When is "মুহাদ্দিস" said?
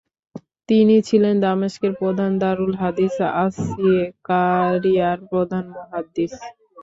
5.75-6.33